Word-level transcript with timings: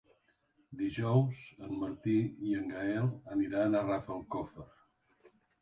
Dijous 0.79 1.43
en 1.67 1.75
Martí 1.83 2.17
i 2.49 2.55
en 2.63 2.73
Gaël 2.73 3.13
aniran 3.37 3.77
a 3.77 3.85
Rafelcofer. 3.87 4.71